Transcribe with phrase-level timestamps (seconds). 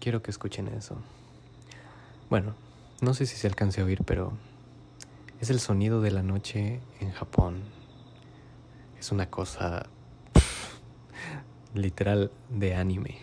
[0.00, 0.96] quiero que escuchen eso.
[2.28, 2.54] Bueno,
[3.00, 4.32] no sé si se alcance a oír, pero
[5.40, 7.62] es el sonido de la noche en Japón.
[8.98, 9.86] Es una cosa
[11.74, 13.18] literal de anime.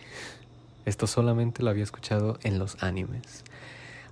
[0.86, 3.44] Esto solamente lo había escuchado en los animes.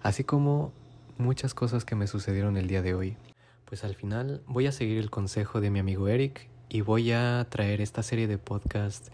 [0.03, 0.73] Así como
[1.17, 3.17] muchas cosas que me sucedieron el día de hoy.
[3.65, 7.47] Pues al final voy a seguir el consejo de mi amigo Eric y voy a
[7.49, 9.11] traer esta serie de podcasts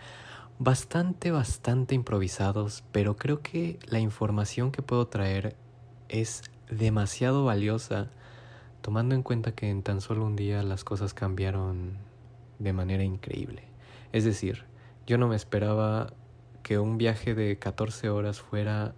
[0.64, 5.56] bastante, bastante improvisados, pero creo que la información que puedo traer
[6.08, 8.12] es demasiado valiosa,
[8.84, 11.98] tomando en cuenta que en tan solo un día las cosas cambiaron
[12.60, 13.64] de manera increíble.
[14.12, 14.66] Es decir,
[15.08, 16.14] yo no me esperaba
[16.62, 18.94] que un viaje de 14 horas fuera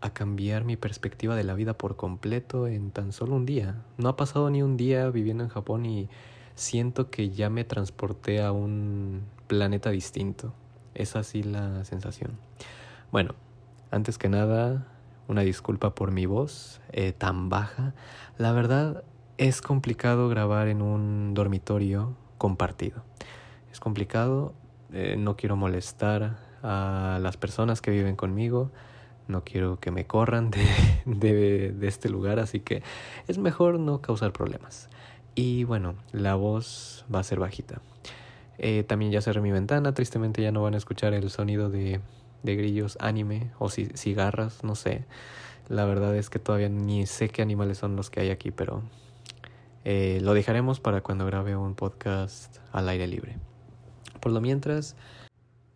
[0.00, 3.84] a cambiar mi perspectiva de la vida por completo en tan solo un día.
[3.96, 6.08] No ha pasado ni un día viviendo en Japón y
[6.56, 10.52] siento que ya me transporté a un planeta distinto.
[10.94, 12.32] Es así la sensación.
[13.10, 13.34] Bueno,
[13.90, 14.86] antes que nada,
[15.28, 17.94] una disculpa por mi voz eh, tan baja.
[18.38, 19.04] La verdad
[19.38, 23.02] es complicado grabar en un dormitorio compartido.
[23.72, 24.54] Es complicado,
[24.92, 28.70] eh, no quiero molestar a las personas que viven conmigo,
[29.26, 32.82] no quiero que me corran de, este lugar, así que
[33.26, 34.88] es mejor no causar problemas.
[35.34, 37.80] Y bueno, la voz va a ser bajita.
[38.58, 42.00] Eh, también ya cerré mi ventana, tristemente ya no van a escuchar el sonido de,
[42.42, 45.04] de grillos anime o cigarras, no sé.
[45.68, 48.82] La verdad es que todavía ni sé qué animales son los que hay aquí, pero
[49.84, 53.38] eh, lo dejaremos para cuando grabe un podcast al aire libre.
[54.20, 54.96] Por lo mientras,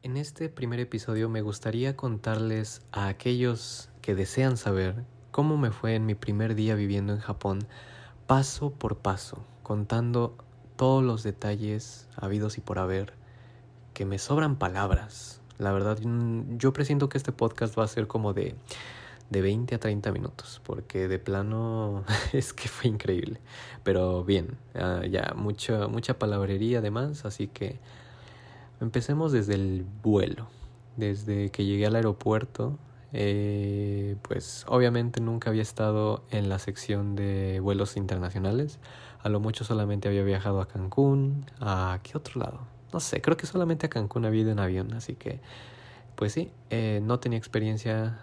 [0.02, 5.94] en este primer episodio me gustaría contarles a aquellos que desean saber cómo me fue
[5.94, 7.66] en mi primer día viviendo en Japón,
[8.26, 10.36] paso por paso, contando
[10.78, 13.12] todos los detalles habidos y por haber,
[13.94, 15.40] que me sobran palabras.
[15.58, 15.98] La verdad,
[16.56, 18.54] yo presiento que este podcast va a ser como de,
[19.28, 23.40] de 20 a 30 minutos, porque de plano es que fue increíble.
[23.82, 27.80] Pero bien, uh, ya mucha, mucha palabrería además, así que
[28.80, 30.46] empecemos desde el vuelo.
[30.96, 32.78] Desde que llegué al aeropuerto,
[33.12, 38.78] eh, pues obviamente nunca había estado en la sección de vuelos internacionales.
[39.22, 42.60] A lo mucho solamente había viajado a Cancún, a qué otro lado.
[42.92, 45.40] No sé, creo que solamente a Cancún había ido en avión, así que
[46.16, 48.18] pues sí, eh, no tenía experiencia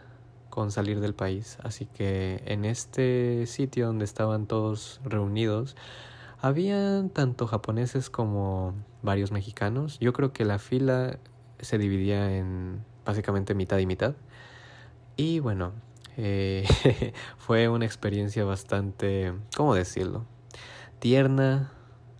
[0.49, 1.57] con salir del país.
[1.63, 5.75] Así que en este sitio donde estaban todos reunidos,
[6.41, 9.99] habían tanto japoneses como varios mexicanos.
[9.99, 11.19] Yo creo que la fila
[11.59, 14.15] se dividía en básicamente mitad y mitad.
[15.17, 15.71] Y bueno,
[16.17, 16.65] eh,
[17.37, 20.25] fue una experiencia bastante, ¿cómo decirlo?
[20.99, 21.71] Tierna,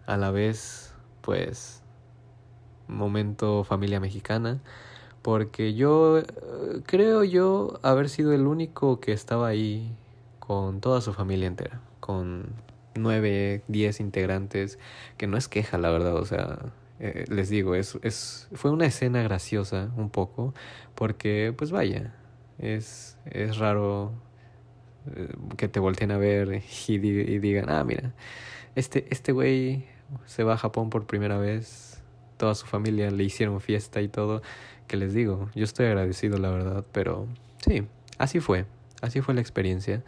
[0.06, 1.82] a la vez, pues,
[2.88, 4.62] momento familia mexicana,
[5.22, 6.26] porque yo eh,
[6.86, 9.96] creo yo haber sido el único que estaba ahí
[10.40, 12.46] con toda su familia entera, con
[12.96, 14.80] nueve, diez integrantes,
[15.18, 16.60] que no es queja, la verdad, o sea,
[17.00, 20.54] eh, les digo, es, es, fue una escena graciosa un poco,
[20.94, 22.14] porque pues vaya,
[22.60, 24.12] es, es raro
[25.16, 28.14] eh, que te volteen a ver y, y, digan, ah, mira,
[28.76, 29.86] este, este güey
[30.26, 32.02] se va a Japón por primera vez,
[32.38, 34.42] toda su familia le hicieron fiesta y todo,
[34.88, 37.28] que les digo, yo estoy agradecido, la verdad, pero
[37.66, 37.84] sí,
[38.18, 38.66] así fue,
[39.02, 40.04] así fue la experiencia.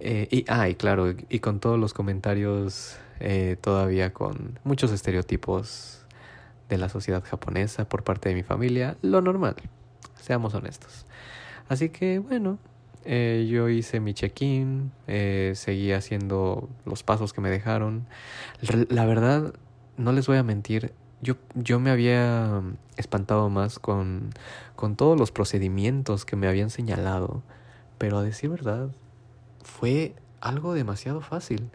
[0.00, 6.04] Eh, y, ah, y claro, y con todos los comentarios eh, todavía con muchos estereotipos
[6.68, 9.56] de la sociedad japonesa por parte de mi familia, lo normal,
[10.20, 11.06] seamos honestos.
[11.68, 12.58] Así que bueno,
[13.04, 18.06] eh, yo hice mi check-in, eh, seguí haciendo los pasos que me dejaron.
[18.90, 19.54] La verdad,
[19.96, 22.62] no les voy a mentir, yo, yo me había
[22.96, 24.30] espantado más con,
[24.76, 27.42] con todos los procedimientos que me habían señalado,
[27.98, 28.90] pero a decir verdad,
[29.62, 31.70] fue algo demasiado fácil.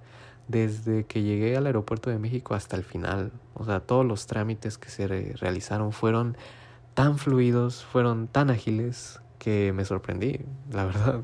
[0.48, 4.78] Desde que llegué al aeropuerto de México hasta el final, o sea, todos los trámites
[4.78, 6.38] que se realizaron fueron
[6.94, 10.40] tan fluidos, fueron tan ágiles que me sorprendí,
[10.72, 11.22] la verdad.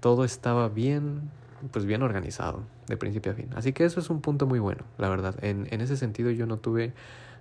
[0.00, 1.30] Todo estaba bien,
[1.72, 3.48] pues bien organizado, de principio a fin.
[3.56, 5.34] Así que eso es un punto muy bueno, la verdad.
[5.42, 6.92] En, ese sentido yo no tuve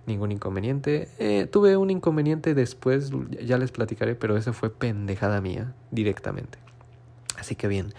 [0.07, 1.09] ningún inconveniente.
[1.19, 3.11] Eh, tuve un inconveniente después,
[3.43, 6.57] ya les platicaré, pero eso fue pendejada mía, directamente.
[7.37, 7.93] Así que bien,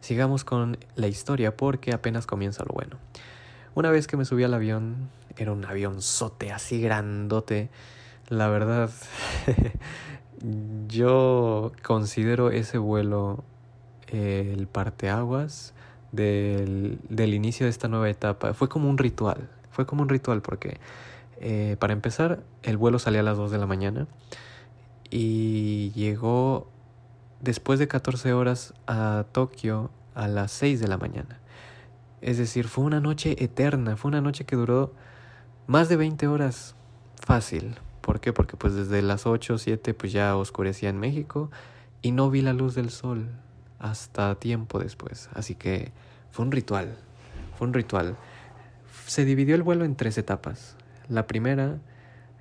[0.00, 2.98] sigamos con la historia porque apenas comienza lo bueno.
[3.74, 5.08] Una vez que me subí al avión,
[5.38, 7.70] era un avionzote así grandote.
[8.28, 8.90] La verdad,
[10.88, 13.44] yo considero ese vuelo
[14.08, 15.74] eh, el parteaguas
[16.10, 18.54] del, del inicio de esta nueva etapa.
[18.54, 20.78] Fue como un ritual, fue como un ritual porque
[21.40, 24.06] eh, para empezar el vuelo salía a las 2 de la mañana
[25.10, 26.68] y llegó
[27.40, 31.40] después de 14 horas a Tokio a las 6 de la mañana.
[32.20, 34.92] Es decir, fue una noche eterna, fue una noche que duró
[35.66, 36.76] más de 20 horas
[37.16, 37.76] fácil.
[38.02, 38.32] ¿Por qué?
[38.32, 41.50] Porque pues desde las 8 o 7 pues ya oscurecía en México
[42.02, 43.28] y no vi la luz del sol
[43.78, 45.30] hasta tiempo después.
[45.34, 45.92] Así que
[46.30, 46.96] fue un ritual,
[47.56, 48.16] fue un ritual.
[49.06, 50.76] Se dividió el vuelo en tres etapas.
[51.08, 51.78] La primera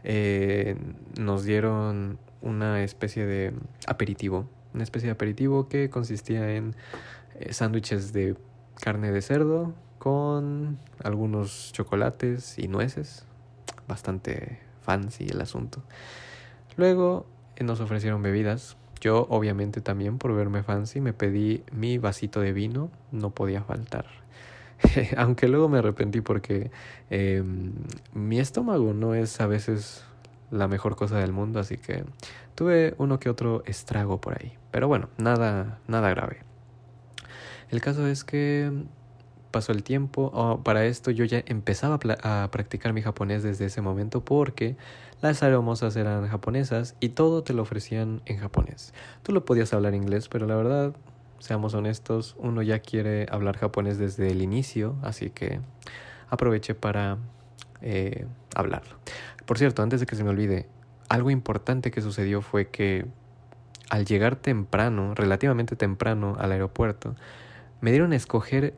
[0.04, 0.76] eh,
[1.20, 3.54] nos dieron una especie de
[3.86, 6.76] aperitivo, una especie de aperitivo que consistía en
[7.40, 8.36] eh, sándwiches de
[8.80, 13.26] carne de cerdo con algunos chocolates y nueces.
[13.88, 15.82] Bastante fancy el asunto.
[16.78, 17.26] Luego
[17.56, 18.78] eh, nos ofrecieron bebidas.
[19.00, 22.92] Yo obviamente también por verme fancy me pedí mi vasito de vino.
[23.12, 24.06] No podía faltar.
[25.18, 26.72] Aunque luego me arrepentí porque
[27.10, 27.74] em,
[28.14, 30.04] mi estómago no es a veces
[30.50, 32.04] la mejor cosa del mundo, así que
[32.56, 34.54] tuve uno que otro estrago por ahí.
[34.72, 36.40] Pero bueno, nada, nada grave.
[37.70, 38.72] El caso es que
[39.52, 40.32] pasó el tiempo.
[40.34, 44.76] Oh, para esto yo ya empezaba a, practicar mi japonés desde ese momento porque
[45.22, 48.94] las aeromosas eran japonesas y todo te lo ofrecían en japonés.
[49.24, 50.96] Tú lo podías hablar inglés, pero la verdad,
[51.40, 55.60] seamos honestos, uno ya quiere hablar japonés desde el inicio, así que
[56.30, 57.18] aproveché para
[57.82, 58.26] eh,
[58.56, 58.96] hablarlo.
[59.46, 60.68] Por cierto, antes de que se me olvide,
[61.10, 63.06] algo importante que sucedió fue que
[63.90, 67.16] al llegar temprano, relativamente temprano al aeropuerto,
[67.82, 68.74] me dieron a escoger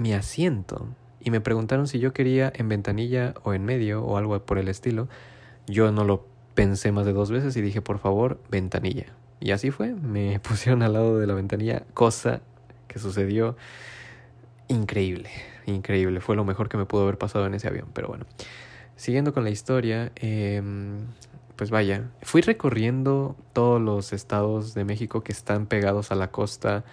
[0.00, 0.88] mi asiento
[1.20, 4.68] y me preguntaron si yo quería en ventanilla o en medio o algo por el
[4.68, 5.08] estilo.
[5.66, 9.06] Yo no lo pensé más de dos veces y dije, por favor, ventanilla.
[9.38, 12.40] Y así fue, me pusieron al lado de la ventanilla, cosa
[12.88, 13.56] que sucedió
[14.68, 15.30] increíble,
[15.66, 16.20] increíble.
[16.20, 18.24] Fue lo mejor que me pudo haber pasado en ese avión, pero bueno.
[18.96, 21.06] Siguiendo con la historia, em,
[21.56, 26.84] pues vaya, fui recorriendo todos los estados de México que están pegados a la costa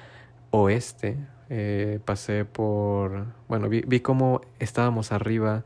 [0.52, 1.18] oeste,
[1.50, 5.64] eh, pasé por, bueno, vi, vi cómo estábamos arriba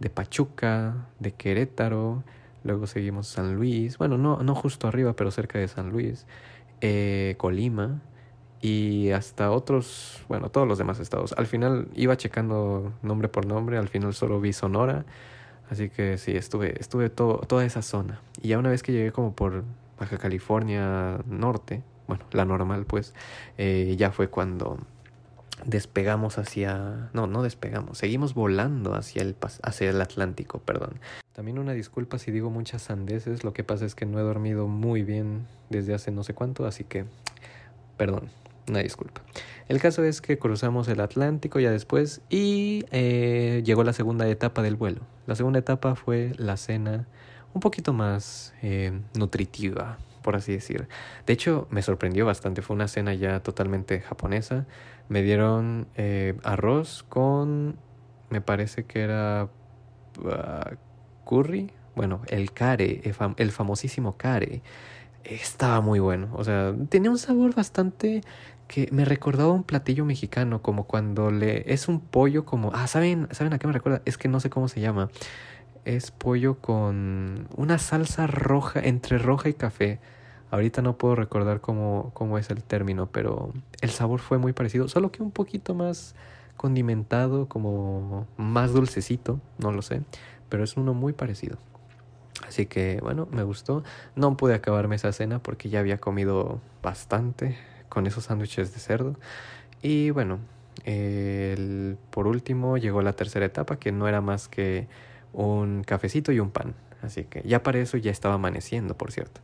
[0.00, 2.22] de Pachuca, de Querétaro,
[2.64, 6.26] luego seguimos San Luis, bueno, no, no justo arriba, pero cerca de San Luis,
[6.80, 8.02] eh, Colima
[8.60, 11.34] y hasta otros, bueno, todos los demás estados.
[11.36, 15.04] Al final iba checando nombre por nombre, al final solo vi Sonora,
[15.70, 18.20] así que sí, estuve, estuve todo, toda esa zona.
[18.40, 19.64] Y ya una vez que llegué como por
[19.98, 23.14] Baja California Norte, bueno, la normal pues,
[23.58, 24.78] eh, ya fue cuando
[25.64, 27.10] despegamos hacia...
[27.12, 31.00] No, no despegamos, seguimos volando hacia el, hacia el Atlántico, perdón.
[31.32, 34.68] También una disculpa si digo muchas sandeces, lo que pasa es que no he dormido
[34.68, 37.06] muy bien desde hace no sé cuánto, así que,
[37.96, 38.30] perdón,
[38.68, 39.22] una disculpa.
[39.68, 44.62] El caso es que cruzamos el Atlántico ya después y eh, llegó la segunda etapa
[44.62, 45.00] del vuelo.
[45.26, 47.06] La segunda etapa fue la cena
[47.54, 50.88] un poquito más eh, nutritiva, por así decir.
[51.26, 52.62] De hecho, me sorprendió bastante.
[52.62, 54.66] Fue una cena ya totalmente japonesa.
[55.12, 57.76] Me dieron eh, arroz con,
[58.30, 59.48] me parece que era
[60.30, 60.70] ah,
[61.26, 61.70] curry.
[61.94, 63.02] Bueno, el kare,
[63.36, 64.62] el, famosísimo kare.
[65.24, 66.30] Estaba muy bueno.
[66.32, 68.22] O sea, tenía un sabor bastante
[68.68, 73.28] que me recordaba un platillo mexicano, como cuando le es un pollo como, ah, ¿saben,
[73.32, 74.00] ¿saben a qué me recuerda?
[74.06, 75.10] Es que no sé cómo se llama
[75.84, 79.98] es pollo con una salsa roja, entre roja y café.
[80.52, 85.10] Ahorita no puedo recordar cómo, es el término, pero el sabor fue muy parecido, solo
[85.10, 86.14] que un poquito más
[86.58, 90.02] condimentado, como más dulcecito, no lo sé,
[90.50, 91.56] pero es uno muy parecido.
[92.46, 93.82] Así que bueno, me gustó.
[94.14, 97.56] No pude acabarme esa cena porque ya había comido bastante
[97.88, 99.16] con esos sándwiches de cerdo.
[99.80, 100.38] Y bueno,
[102.10, 104.86] por último llegó la tercera etapa, que no era más que
[105.32, 106.74] un cafecito y un pan.
[107.00, 109.40] Así que ya para eso ya estaba amaneciendo, por cierto.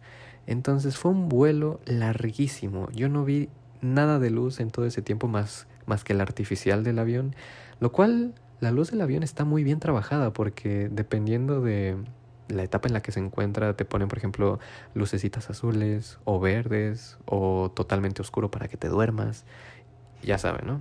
[0.49, 2.89] Entonces fue un vuelo larguísimo.
[2.93, 3.51] Yo no vi
[3.83, 7.37] nada de luz en todo ese tiempo más, más que el artificial del avión,
[7.79, 11.97] lo cual la luz del avión está muy bien trabajada porque dependiendo de
[12.49, 14.59] la etapa en la que se encuentra te ponen por ejemplo
[14.95, 19.45] lucecitas azules o verdes o totalmente oscuro para que te duermas.
[20.23, 20.81] Ya saben, ¿no?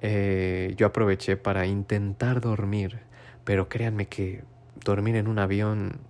[0.00, 3.00] Eh, yo aproveché para intentar dormir
[3.48, 4.44] pero créanme que
[4.84, 6.00] dormir en un avión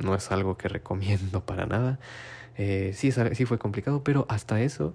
[0.00, 1.98] no es algo que recomiendo para nada.
[2.56, 4.94] Eh, sí, sí fue complicado, pero hasta eso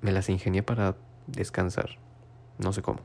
[0.00, 1.98] me las ingenié para descansar.
[2.58, 3.00] No sé cómo.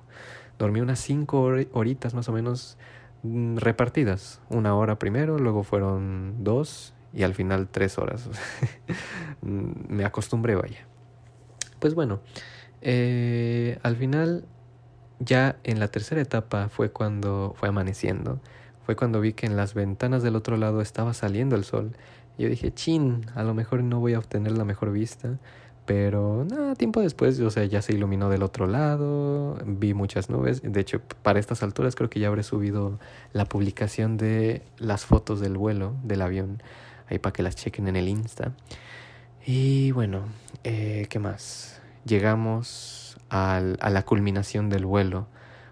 [0.58, 2.78] Dormí unas cinco horitas más o menos
[3.24, 4.42] mm, repartidas.
[4.50, 8.30] Una hora primero, luego fueron dos y al final tres horas.
[9.42, 10.86] me acostumbré, vaya.
[11.80, 12.20] Pues bueno,
[12.82, 14.46] eh, al final
[15.20, 18.40] ya en la tercera etapa fue cuando fue amaneciendo,
[18.90, 21.92] fue cuando vi que en las ventanas del otro lado estaba saliendo el sol.
[22.40, 25.38] Yo dije, chin, a lo mejor no voy a obtener la mejor vista,
[25.86, 30.64] Pero nada, tiempo después, o sea, ya se iluminó del otro lado, vi muchas nubes.
[30.64, 32.98] De hecho, para estas alturas creo que ya habré subido
[33.32, 36.64] la publicación de las fotos del vuelo del avión,
[37.10, 38.54] ahí para que las chequen en el Insta.
[39.46, 40.24] Y bueno,
[40.64, 41.80] eh, ¿qué más?
[42.06, 45.28] Llegamos a la culminación del vuelo,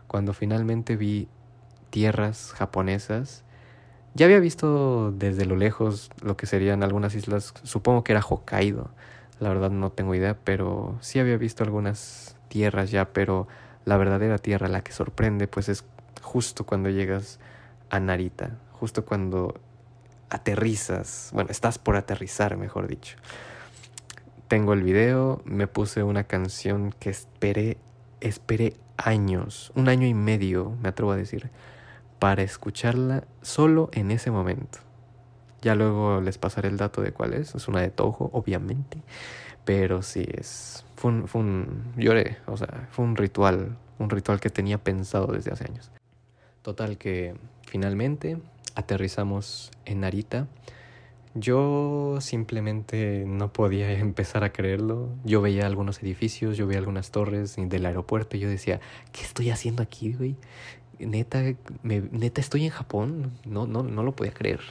[0.06, 1.28] cuando finalmente vi
[1.98, 3.44] tierras japonesas.
[4.13, 8.92] Ya había visto desde lo lejos lo que serían algunas islas, supongo que era Hokkaido
[9.39, 13.48] la verdad no tengo idea, pero sí había visto algunas tierras ya, pero
[13.86, 15.86] la verdadera tierra, la que sorprende, pues es
[16.22, 17.39] justo cuando llegas
[17.89, 19.60] a Narita, justo cuando
[20.30, 23.18] aterrizas, bueno, estás por aterrizar, mejor dicho.
[24.48, 27.77] Tengo el video, me puse una canción que esperé,
[28.22, 31.51] esperé años, un año y medio, me atrevo a decir,
[32.20, 34.80] para escucharla solo en ese momento.
[35.62, 37.56] Ya luego les pasaré el dato de cuál es.
[37.56, 39.02] Es una de Toho, obviamente.
[39.66, 40.86] Pero sí, es.
[40.96, 41.94] Fue un, fue un.
[41.98, 43.78] Lloré, o sea, fue un ritual.
[44.00, 45.92] Un ritual que tenía pensado desde hace años.
[46.62, 48.38] Total, que finalmente
[48.76, 50.48] aterrizamos en Narita.
[51.34, 55.10] Yo simplemente no podía empezar a creerlo.
[55.24, 58.80] Yo veía algunos edificios, yo veía algunas torres del aeropuerto y yo decía,
[59.12, 60.36] ¿qué estoy haciendo aquí, güey?
[61.00, 61.44] Neta,
[61.84, 63.32] me, neta estoy en Japón.
[63.46, 64.62] No, no, no lo podía creer.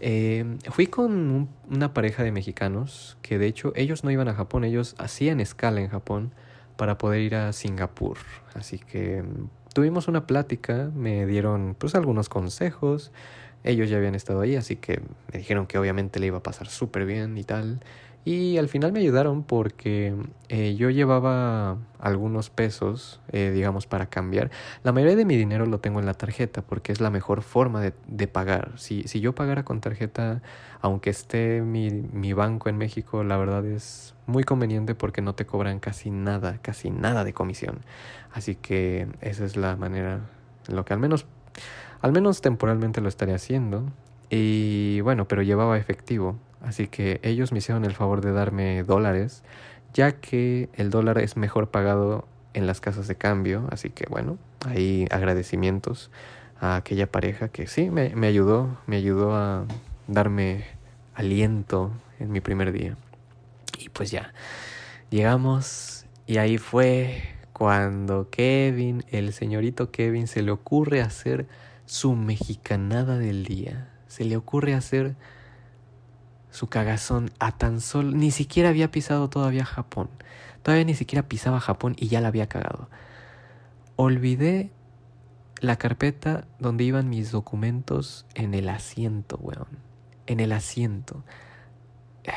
[0.00, 4.64] Eh, fui con una pareja de mexicanos que de hecho ellos no iban a Japón,
[4.64, 6.32] ellos hacían escala en Japón
[6.76, 8.18] para poder ir a Singapur.
[8.54, 13.12] Así que mm, tuvimos una plática, me dieron pues algunos consejos.
[13.62, 16.68] Ellos ya habían estado ahí, así que me dijeron que obviamente le iba a pasar
[16.68, 17.80] súper bien y tal.
[18.24, 20.14] Y al final me ayudaron porque
[20.50, 24.50] eh, yo llevaba algunos pesos, eh, digamos, para cambiar.
[24.82, 27.80] La mayoría de mi dinero lo tengo en la tarjeta porque es la mejor forma
[27.80, 28.72] de, de pagar.
[28.76, 30.42] Si, si, yo pagara con tarjeta,
[30.82, 35.46] aunque esté mi, mi banco en México, la verdad es muy conveniente porque no te
[35.46, 37.80] cobran casi nada, casi nada de comisión.
[38.32, 40.20] Así que esa es la manera
[40.68, 41.24] en lo que al menos,
[42.02, 43.84] al menos temporalmente lo estaré haciendo.
[44.28, 46.36] Y bueno, pero llevaba efectivo.
[46.62, 49.42] Así que ellos me hicieron el favor de darme dólares,
[49.94, 53.66] ya que el dólar es mejor pagado en las casas de cambio.
[53.70, 56.10] Así que bueno, ahí agradecimientos
[56.60, 59.64] a aquella pareja que sí me, me ayudó, me ayudó a
[60.06, 60.64] darme
[61.14, 62.96] aliento en mi primer día.
[63.78, 64.32] Y pues ya,
[65.10, 71.46] llegamos y ahí fue cuando Kevin, el señorito Kevin, se le ocurre hacer
[71.86, 73.88] su mexicanada del día.
[74.06, 75.14] Se le ocurre hacer
[76.50, 78.10] su cagazón a tan solo...
[78.12, 80.08] Ni siquiera había pisado todavía Japón.
[80.62, 82.88] Todavía ni siquiera pisaba Japón y ya la había cagado.
[83.96, 84.70] Olvidé
[85.60, 89.68] la carpeta donde iban mis documentos en el asiento, weón.
[90.26, 91.24] En el asiento.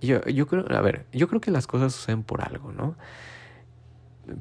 [0.00, 2.94] Yo, yo creo, a ver, yo creo que las cosas suceden por algo, ¿no?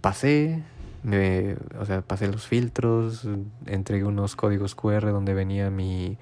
[0.01, 0.61] Pasé,
[1.03, 3.25] me, o sea, pasé los filtros,
[3.65, 6.17] entregué unos códigos QR donde venía mi,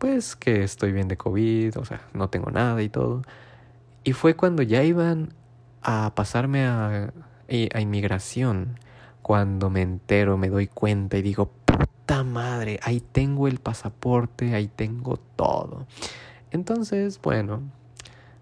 [0.00, 3.22] pues que estoy bien de COVID, o sea, no tengo nada y todo.
[4.02, 5.34] Y fue cuando ya iban
[5.82, 7.12] a pasarme a,
[7.48, 8.80] a inmigración,
[9.20, 14.68] cuando me entero, me doy cuenta y digo, puta madre, ahí tengo el pasaporte, ahí
[14.68, 15.86] tengo todo.
[16.50, 17.60] Entonces, bueno,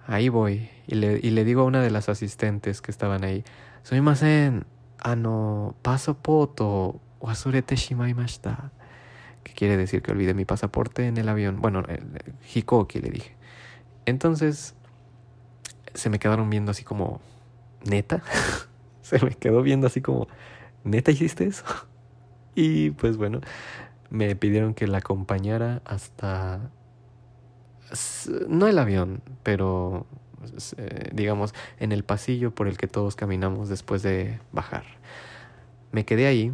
[0.06, 3.42] ahí voy y le, digo a una de las asistentes que estaban ahí,
[3.82, 4.64] soy más en,
[5.00, 6.62] ano, pasaporte,
[7.20, 8.70] wasurete shimaimashita
[9.48, 11.60] que quiere decir que olvidé mi pasaporte en el avión.
[11.60, 11.82] Bueno,
[12.54, 13.34] Hikoki le dije.
[14.06, 14.74] Entonces
[15.94, 17.20] se me quedaron viendo así como,
[17.84, 18.22] ¿neta?
[19.02, 20.28] se me quedó viendo así como,
[20.84, 21.64] ¿neta hiciste eso?
[22.54, 23.40] y pues bueno,
[24.10, 26.70] me pidieron que la acompañara hasta,
[28.48, 30.06] no el avión, pero
[30.76, 34.84] eh, digamos, en el pasillo por el que todos caminamos después de bajar.
[35.90, 36.52] Me quedé ahí,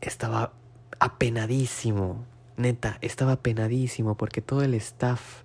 [0.00, 0.52] estaba
[1.00, 2.24] apenadísimo,
[2.56, 5.42] neta, estaba apenadísimo porque todo el staff,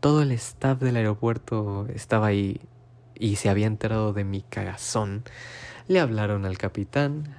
[0.00, 2.60] todo el staff del aeropuerto estaba ahí
[3.14, 5.24] y se había enterado de mi cagazón.
[5.88, 7.34] Le hablaron al capitán,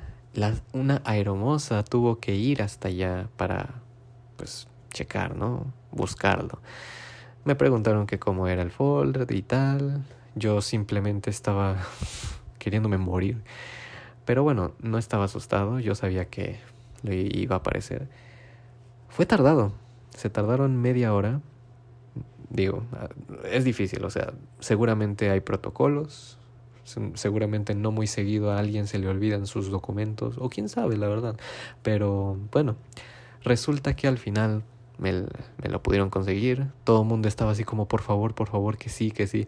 [0.74, 3.82] una aeromoza tuvo que ir hasta allá para,
[4.38, 5.74] pues, checar, ¿no?
[5.91, 6.60] Buscarlo.
[7.46, 10.03] Me preguntaron que cómo era el folder y tal.
[10.36, 11.77] Yo simplemente estaba
[12.60, 13.41] queriéndome morir.
[14.25, 15.79] Pero bueno, no estaba asustado.
[15.79, 16.60] Yo sabía que
[17.03, 18.07] le iba a aparecer.
[19.10, 19.74] Fue tardado,
[20.15, 21.41] se tardaron media hora.
[22.50, 22.83] Digo,
[23.50, 26.38] es difícil, o sea, seguramente hay protocolos,
[27.13, 31.07] seguramente no muy seguido a alguien se le olvidan sus documentos, o quién sabe, la
[31.07, 31.36] verdad.
[31.81, 32.75] Pero bueno,
[33.43, 34.63] resulta que al final
[34.98, 35.25] me,
[35.69, 36.67] lo pudieron conseguir.
[36.83, 39.48] Todo el mundo estaba así como, por favor, por favor, que sí, que sí.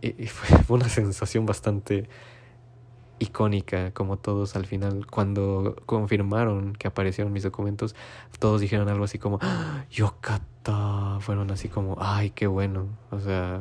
[0.00, 2.08] Y, fue una sensación bastante
[3.18, 7.94] icónica, como todos al final, cuando confirmaron que aparecieron mis documentos,
[8.38, 13.60] todos dijeron algo así como, ¡Ah, Yokata, fueron así como, ay, qué bueno, o sea,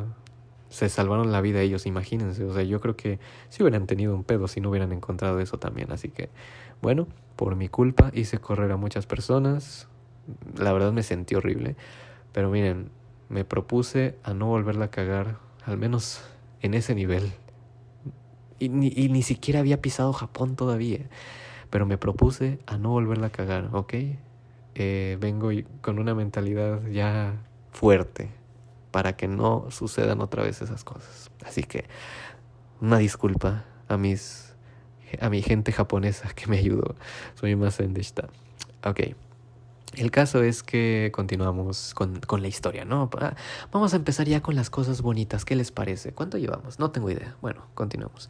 [0.70, 3.20] se salvaron la vida ellos, imagínense, o sea, yo creo que
[3.50, 6.30] si hubieran tenido un pedo si no hubieran encontrado eso también, así que,
[6.82, 9.88] bueno, por mi culpa hice correr a muchas personas,
[10.58, 11.76] la verdad me sentí horrible,
[12.34, 12.90] pero miren,
[13.30, 16.22] me propuse a no volverla a cagar, al menos
[16.62, 17.32] en ese nivel,
[18.60, 21.00] y ni, y ni siquiera había pisado Japón todavía.
[21.70, 23.94] Pero me propuse a no volverla a cagar, ¿ok?
[24.76, 25.50] Eh, vengo
[25.82, 27.34] con una mentalidad ya
[27.72, 28.30] fuerte
[28.92, 31.32] para que no sucedan otra vez esas cosas.
[31.46, 31.86] Así que
[32.82, 34.56] una disculpa a mis
[35.22, 36.96] a mi gente japonesa que me ayudó.
[37.36, 37.94] Soy más en
[38.84, 39.16] Ok.
[39.98, 43.10] El caso es que continuamos con, con, la historia, ¿no?
[43.72, 45.46] Vamos a empezar ya con las cosas bonitas.
[45.46, 46.12] ¿Qué les parece?
[46.12, 46.80] ¿Cuánto llevamos?
[46.80, 47.36] No tengo idea.
[47.42, 48.30] Bueno, continuamos.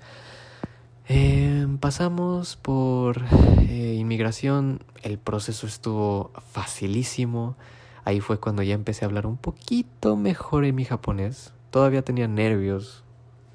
[1.08, 3.22] Eh, pasamos por
[3.70, 4.84] eh, inmigración.
[5.04, 7.56] El proceso estuvo facilísimo.
[8.04, 11.54] Ahí fue cuando ya empecé a hablar un poquito mejor en mi japonés.
[11.72, 13.05] Todavía tenía nervios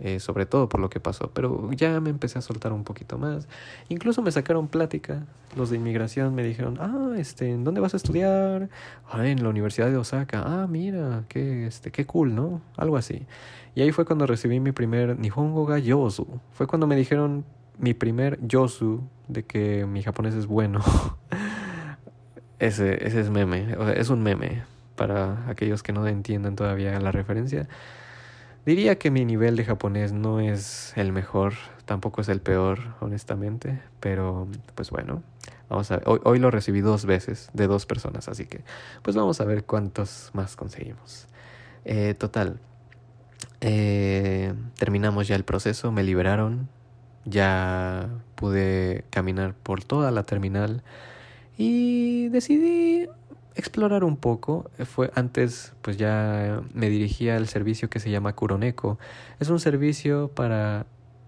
[0.02, 3.19] eh, sobre todo por lo que pasó, pero ya me empecé a soltar un poquito
[3.19, 3.49] más.
[3.90, 5.26] Incluso me sacaron plática,
[5.57, 8.71] los de inmigración me dijeron, ah, este, ¿en dónde vas a estudiar?
[9.11, 10.42] Ah, en la Universidad de Osaka.
[10.45, 12.62] Ah, mira, qué, este, qué cool, ¿no?
[12.76, 13.26] Algo así.
[13.75, 16.26] Y ahí fue cuando recibí mi primer Nihongo ga Yosu.
[16.52, 17.45] Fue cuando me dijeron
[17.78, 20.80] mi primer Yosu de que mi japonés es bueno.
[22.59, 24.62] ese, ese es meme, o sea, es un meme
[24.97, 27.69] para aquellos que no entiendan todavía la referencia.
[28.67, 31.55] Diría que mi nivel de japonés no es el mejor,
[31.87, 35.23] tampoco es el peor, honestamente, pero pues bueno,
[35.71, 36.05] vamos a ver.
[36.07, 38.62] Hoy, lo recibí dos veces de dos personas, así que
[39.02, 41.26] pues vamos a ver cuántos más conseguimos.
[41.87, 42.61] Eh, total,
[43.62, 46.68] eh, terminamos ya el proceso, me liberaron,
[47.25, 50.83] ya pude caminar por toda la terminal
[51.57, 53.09] y decidí
[53.61, 54.70] explorar un poco.
[54.85, 58.99] Fue antes, pues ya me dirigía al servicio que se llama Kuroneko.
[59.38, 60.87] Es un servicio para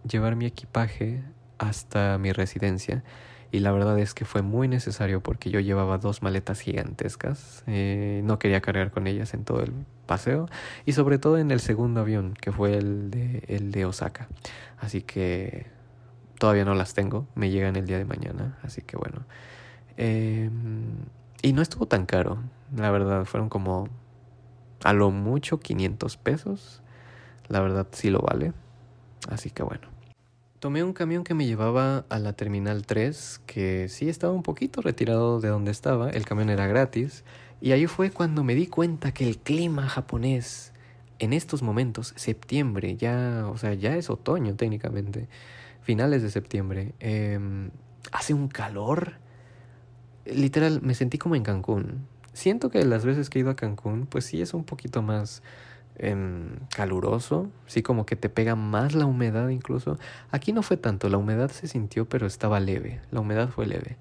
[0.09, 1.23] llevar mi equipaje
[1.59, 3.05] hasta mi residencia.
[3.53, 7.62] Y la verdad es que fue muy necesario porque yo llevaba dos maletas gigantescas.
[7.66, 9.73] Eh, no quería cargar con ellas en todo el
[10.07, 10.49] paseo.
[10.87, 14.29] Y sobre todo en el segundo avión, que fue el de, el de Osaka.
[14.79, 15.66] Así que
[16.38, 17.27] todavía no las tengo.
[17.35, 18.59] Me llegan el día de mañana.
[18.62, 19.27] Así que bueno.
[19.99, 20.49] Eh,
[21.42, 22.38] y no estuvo tan caro,
[22.74, 23.88] la verdad, fueron como
[24.85, 26.83] a lo mucho 500 pesos.
[27.48, 28.52] La verdad sí lo vale.
[29.28, 29.88] Así que bueno.
[30.59, 34.81] Tomé un camión que me llevaba a la Terminal 3, que sí estaba un poquito
[34.81, 37.24] retirado de donde estaba, el camión era gratis,
[37.61, 40.72] y ahí fue cuando me di cuenta que el clima japonés
[41.18, 45.28] en estos momentos, septiembre, ya, o sea, ya es otoño técnicamente,
[45.81, 47.70] finales de septiembre, em,
[48.12, 49.14] hace un calor
[50.27, 52.07] literal, me sentí como en Cancún.
[52.33, 55.43] Siento que las veces que he ido a Cancún, pues sí es un poquito más
[55.97, 59.99] em, caluroso, sí como que te pega más la humedad incluso.
[60.31, 63.97] Aquí no fue tanto, la humedad se sintió, pero estaba leve, la humedad fue leve.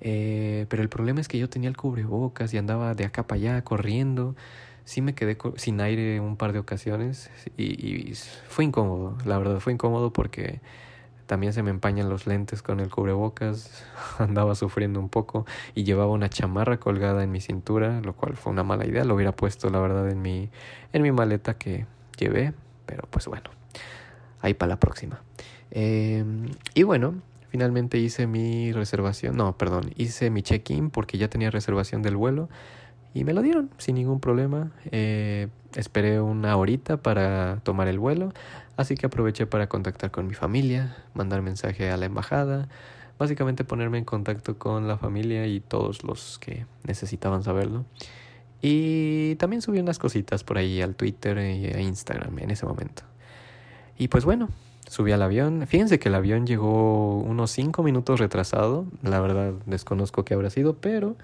[0.00, 3.40] Eh, pero el problema es que yo tenía el cubrebocas y andaba de acá para
[3.40, 4.36] allá corriendo.
[4.84, 8.12] Sí me quedé sin aire un par de ocasiones y
[8.48, 10.60] fue incómodo, la verdad, fue incómodo porque
[11.26, 13.84] también se me empañan los lentes con el cubrebocas,
[14.18, 18.52] andaba sufriendo un poco y llevaba una chamarra colgada en mi cintura, lo cual fue
[18.52, 20.50] una mala idea, lo hubiera puesto la verdad en mi,
[20.92, 21.86] en mi maleta que
[22.18, 22.52] llevé,
[22.86, 23.50] pero pues bueno,
[24.40, 25.22] ahí para la próxima.
[25.70, 27.14] Em, y bueno,
[27.48, 32.48] finalmente hice mi reservación, no, perdón, hice mi check-in porque ya tenía reservación del vuelo
[33.14, 34.72] y me lo dieron sin ningún problema.
[34.90, 38.32] Eh, esperé una horita para tomar el vuelo.
[38.76, 42.68] Así que aproveché para contactar con mi familia, mandar mensaje a la embajada,
[43.18, 47.84] básicamente ponerme en contacto con la familia y todos los que necesitaban saberlo.
[48.60, 53.04] Y también subí unas cositas por ahí al Twitter y a Instagram en ese momento.
[53.96, 54.48] Y pues bueno,
[54.88, 55.66] subí al avión.
[55.68, 58.86] Fíjense que el avión llegó unos 5 minutos retrasado.
[59.02, 61.16] La verdad desconozco qué habrá sido, pero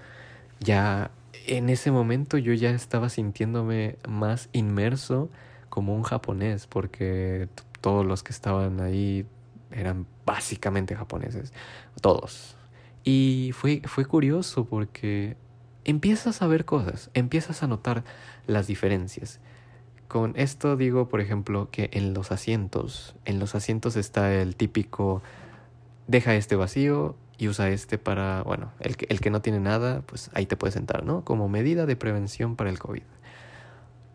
[0.61, 1.11] ya
[1.47, 5.29] en ese momento yo ya estaba sintiéndome más inmerso
[5.69, 7.47] como un japonés, porque
[7.79, 9.25] todos los que estaban ahí
[9.71, 11.53] eran básicamente japoneses,
[12.01, 12.57] todos.
[13.03, 15.37] Y fue, fue curioso porque
[15.85, 18.03] empiezas a ver cosas, empiezas a notar
[18.47, 19.39] las diferencias.
[20.07, 25.23] Con esto digo, por ejemplo, que en los asientos, en los asientos está el típico
[26.07, 30.03] deja este vacío y usa este para, bueno, el que, el que no tiene nada,
[30.05, 31.23] pues ahí te puedes sentar, ¿no?
[31.25, 33.01] Como medida de prevención para el COVID.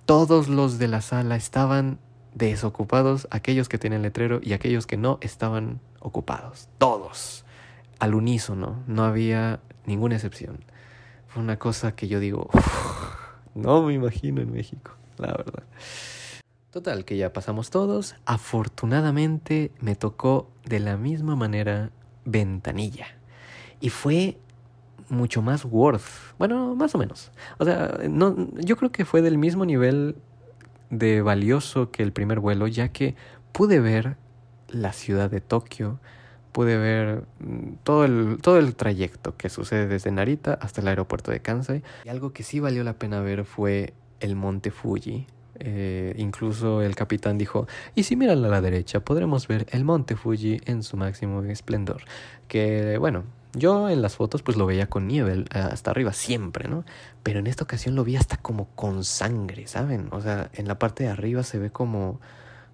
[0.04, 1.98] Todos los de la sala estaban
[2.34, 6.68] desocupados, aquellos que tenían letrero y aquellos que no estaban ocupados.
[6.78, 7.44] Todos.
[7.98, 10.60] Al unísono, no había ninguna excepción.
[11.26, 12.48] Fue una cosa que yo digo,
[13.56, 15.64] no me imagino en México, la verdad.
[16.70, 18.14] Total, que ya pasamos todos.
[18.24, 21.90] Afortunadamente me tocó de la misma manera
[22.24, 23.15] ventanilla.
[23.80, 24.38] Y fue
[25.08, 26.34] mucho más worth.
[26.38, 27.30] Bueno, más o menos.
[27.58, 30.16] O sea, no, yo creo que fue del mismo nivel
[30.90, 33.14] de valioso que el primer vuelo, ya que
[33.52, 34.16] pude ver
[34.68, 35.98] la ciudad de Tokio,
[36.52, 41.30] pude ver mm, todo el, todo el trayecto que sucede desde Narita hasta el aeropuerto
[41.30, 41.82] de Kansai.
[42.04, 45.26] Y algo que sí valió la pena ver fue el monte Fuji.
[45.58, 50.14] Eh, incluso el capitán dijo, y si miran a la derecha podremos ver el monte
[50.14, 52.02] Fuji en su máximo esplendor.
[52.48, 56.68] Que bueno, yo en las fotos pues lo veía con nieve eh, hasta arriba siempre,
[56.68, 56.84] ¿no?
[57.22, 60.08] Pero en esta ocasión lo vi hasta como con sangre, ¿saben?
[60.12, 62.20] O sea, en la parte de arriba se ve como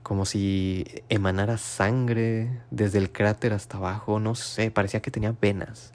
[0.02, 5.92] como si emanara sangre desde el cráter hasta abajo, no sé, parecía que tenía venas.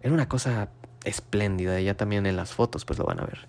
[0.00, 0.68] Era una cosa
[1.04, 3.48] espléndida, ya también en las fotos pues lo van a ver.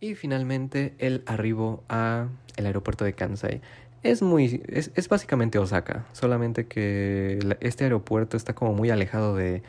[0.00, 3.62] Y finalmente el arribo a el aeropuerto de Kansai.
[4.02, 9.62] Es muy, es, es básicamente Osaka, solamente que este aeropuerto está como muy alejado de,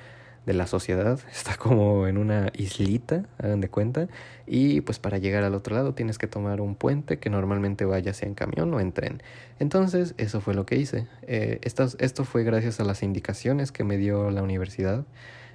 [0.45, 4.07] de la sociedad, está como en una islita, hagan de cuenta,
[4.45, 8.13] y pues para llegar al otro lado tienes que tomar un puente que normalmente vaya
[8.13, 9.21] sea en camión o en tren.
[9.59, 11.07] Entonces, eso fue lo que hice.
[11.23, 15.05] Eh, esto, esto fue gracias a las indicaciones que me dio la universidad.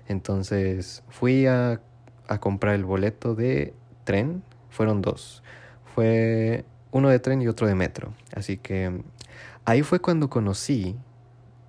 [0.07, 1.81] Entonces, fui a,
[2.29, 3.75] a comprar el boleto de
[4.05, 5.43] tren, fueron dos.
[5.95, 8.15] Fue uno de tren y otro de metro.
[8.35, 9.03] Así que
[9.65, 10.97] ahí fue cuando conocí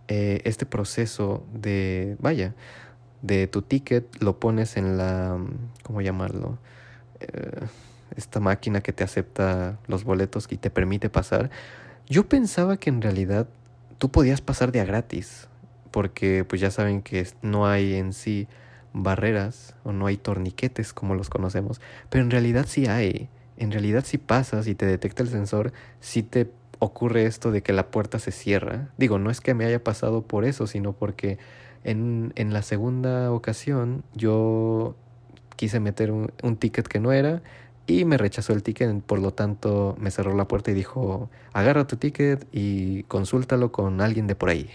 [0.08, 2.56] eh, este proceso de, vaya,
[3.22, 5.38] de tu ticket, lo pones en la,
[5.84, 6.58] ¿cómo llamarlo?
[7.20, 7.66] Eh,
[8.16, 11.50] esta máquina que te acepta los boletos y te permite pasar.
[12.08, 13.48] Yo pensaba que en realidad
[13.98, 15.48] tú podías pasar de a gratis,
[15.92, 18.48] porque pues ya saben que no hay en sí
[18.94, 21.80] barreras o no hay torniquetes como los conocemos,
[22.10, 23.30] pero en realidad sí hay.
[23.58, 27.74] En realidad si pasas y te detecta el sensor, sí te ocurre esto de que
[27.74, 28.88] la puerta se cierra.
[28.98, 31.38] Digo, no es que me haya pasado por eso, sino porque
[31.84, 34.96] en, en la segunda ocasión yo
[35.60, 37.42] quise meter un, ticket que no era
[37.86, 41.86] y me rechazó el ticket, por lo tanto me cerró la puerta y dijo, agarra
[41.86, 44.70] tu ticket y consúltalo con alguien de por ahí.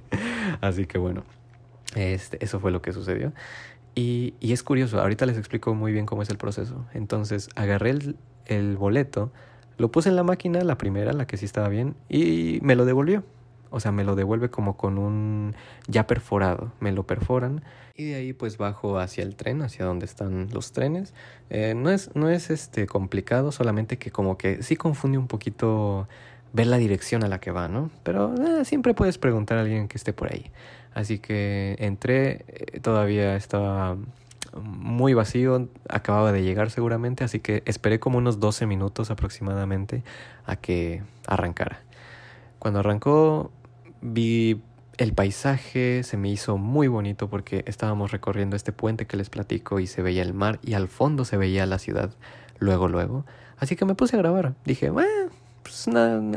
[0.62, 1.24] Así que bueno,
[1.96, 3.34] este, eso fue lo que sucedió.
[3.94, 6.86] Y, y, es curioso, ahorita les explico muy bien cómo es el proceso.
[6.94, 9.32] Entonces agarré el, el boleto,
[9.76, 12.86] lo puse en la máquina, la primera, la que sí estaba bien, y me lo
[12.86, 13.22] devolvió.
[13.72, 15.56] O sea, me lo devuelve como con un
[15.88, 16.72] ya perforado.
[16.78, 17.62] Me lo perforan
[17.94, 21.14] y de ahí pues bajo hacia el tren, hacia donde están los trenes.
[21.50, 26.08] Eh, no es, no es este complicado, solamente que como que sí confunde un poquito
[26.52, 27.90] ver la dirección a la que va, ¿no?
[28.02, 30.50] Pero eh, siempre puedes preguntar a alguien que esté por ahí.
[30.94, 33.96] Así que entré, eh, todavía estaba
[34.62, 40.02] muy vacío, acababa de llegar seguramente, así que esperé como unos 12 minutos aproximadamente
[40.44, 41.80] a que arrancara.
[42.58, 43.50] Cuando arrancó
[44.02, 44.60] Vi
[44.98, 49.80] el paisaje, se me hizo muy bonito porque estábamos recorriendo este puente que les platico
[49.80, 52.10] y se veía el mar y al fondo se veía la ciudad
[52.58, 53.24] luego, luego.
[53.58, 54.54] Así que me puse a grabar.
[54.64, 55.30] Dije, bueno,
[55.62, 55.88] pues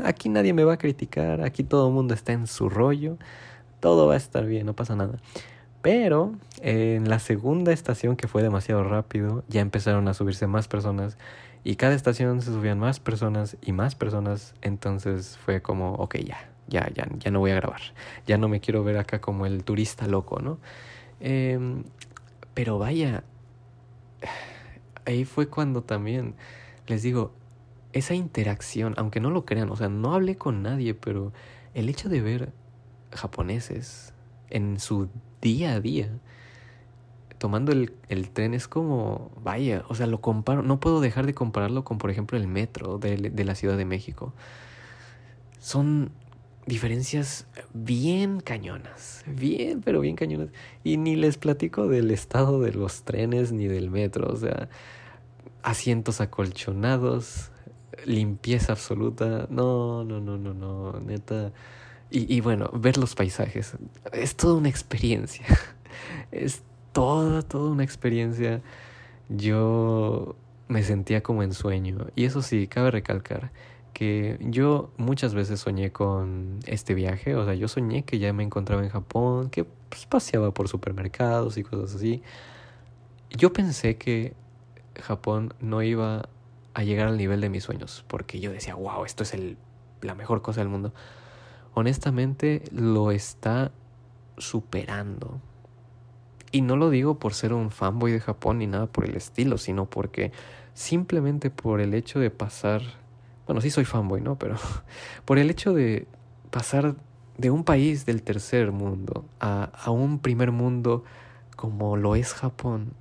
[0.04, 3.18] aquí nadie me va a criticar, aquí todo el mundo está en su rollo,
[3.80, 5.18] todo va a estar bien, no pasa nada.
[5.82, 11.18] Pero en la segunda estación, que fue demasiado rápido, ya empezaron a subirse más personas
[11.62, 16.48] y cada estación se subían más personas y más personas, entonces fue como, ok, ya,
[16.68, 17.80] ya, ya, ya no voy a grabar,
[18.26, 20.58] ya no me quiero ver acá como el turista loco, ¿no?
[21.20, 21.84] Em,
[22.54, 23.24] pero vaya,
[25.04, 26.34] ahí fue cuando también,
[26.86, 27.32] les digo,
[27.92, 31.32] esa interacción, aunque no lo crean, o sea, no hablé con nadie, pero
[31.74, 32.52] el hecho de ver
[33.12, 34.12] japoneses
[34.50, 35.08] en su
[35.40, 36.10] día a día,
[37.38, 41.34] tomando el, el, tren es como, vaya, o sea, lo comparo, no puedo dejar de
[41.34, 44.32] compararlo con, por ejemplo, el metro de, de la Ciudad de México.
[45.58, 46.10] Son
[46.66, 50.48] diferencias bien cañonas, bien, pero bien cañonas.
[50.82, 54.68] Y ni les platico del estado de los trenes ni del metro, o sea,
[55.62, 57.52] asientos acolchonados,
[58.04, 61.52] limpieza absoluta, no, no, no, no, no, neta.
[62.10, 63.76] Y, y bueno, ver los paisajes,
[64.12, 65.46] es toda una experiencia,
[66.32, 68.60] es toda, toda una experiencia.
[69.28, 70.36] Yo
[70.68, 73.52] me sentía como en sueño, y eso sí, cabe recalcar
[73.96, 78.42] que yo muchas veces soñé con este viaje, o sea, yo soñé que ya me
[78.42, 82.22] encontraba en Japón, que pues, paseaba por supermercados y cosas así.
[83.30, 84.34] Yo pensé que
[85.00, 86.28] Japón no iba
[86.74, 89.56] a llegar al nivel de mis sueños, porque yo decía, wow, esto es el,
[90.02, 90.92] la mejor cosa del mundo.
[91.72, 93.72] Honestamente, lo está
[94.36, 95.40] superando.
[96.52, 99.56] Y no lo digo por ser un fanboy de Japón ni nada por el estilo,
[99.56, 100.32] sino porque
[100.74, 102.82] simplemente por el hecho de pasar,
[103.46, 104.36] bueno, sí soy fanboy, ¿no?
[104.36, 104.56] Pero
[105.24, 106.06] por el hecho de
[106.50, 106.96] pasar
[107.38, 111.04] de un país del tercer mundo a, a un primer mundo
[111.56, 112.92] como lo es Japón,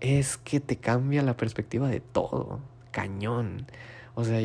[0.00, 2.60] es que te cambia la perspectiva de todo,
[2.90, 3.66] cañón.
[4.14, 4.40] O sea,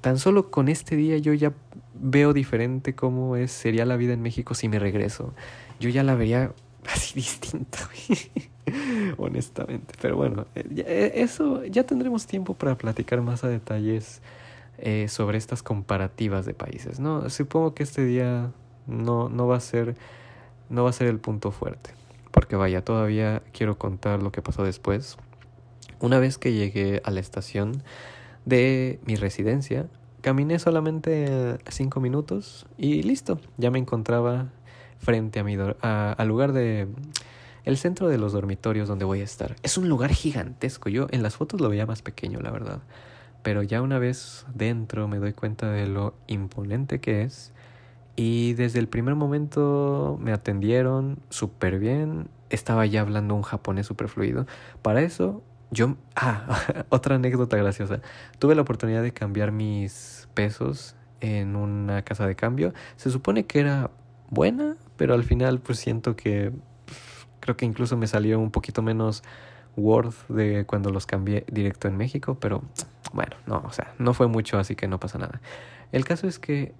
[0.00, 1.52] tan solo con este día yo ya
[1.94, 5.34] veo diferente cómo es, sería la vida en México si me regreso.
[5.80, 6.52] Yo ya la vería
[6.92, 7.78] así distinta,
[9.16, 9.94] honestamente.
[10.00, 14.20] Pero bueno, eh, eh, eso ya tendremos tiempo para platicar más a detalles
[14.78, 17.00] eh, sobre estas comparativas de países.
[17.00, 18.52] No, supongo que este día
[18.86, 19.96] no, no va a ser
[20.68, 21.90] no va a ser el punto fuerte,
[22.32, 25.16] porque vaya, todavía quiero contar lo que pasó después.
[26.00, 27.82] Una vez que llegué a la estación
[28.44, 29.86] de mi residencia,
[30.20, 34.50] caminé solamente cinco minutos y listo, ya me encontraba
[34.98, 36.88] frente a mi al lugar de
[37.64, 39.56] el centro de los dormitorios donde voy a estar.
[39.62, 40.88] Es un lugar gigantesco.
[40.88, 42.80] Yo en las fotos lo veía más pequeño, la verdad.
[43.42, 47.52] Pero ya una vez dentro me doy cuenta de lo imponente que es.
[48.16, 52.28] Y desde el primer momento me atendieron súper bien.
[52.50, 54.46] Estaba ya hablando un japonés súper fluido.
[54.82, 55.96] Para eso, yo...
[56.14, 58.00] Ah, otra anécdota graciosa.
[58.38, 62.72] Tuve la oportunidad de cambiar mis pesos en una casa de cambio.
[62.96, 63.90] Se supone que era
[64.30, 66.52] buena, pero al final pues siento que
[67.40, 69.22] creo que incluso me salió un poquito menos
[69.76, 72.62] worth de cuando los cambié directo en México, pero
[73.12, 75.40] bueno, no, o sea, no fue mucho, así que no pasa nada.
[75.92, 76.74] El caso es que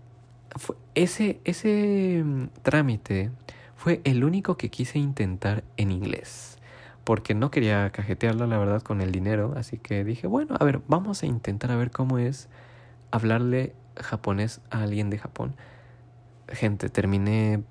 [0.94, 3.30] ese, ese mm, trámite
[3.76, 6.58] fue el único que quise intentar en inglés,
[7.04, 10.80] porque no quería cajetearlo, la verdad, con el dinero, así que dije, bueno, a ver,
[10.88, 12.48] vamos a intentar a ver cómo es
[13.10, 15.56] hablarle japonés a alguien de Japón
[16.52, 17.62] gente, terminé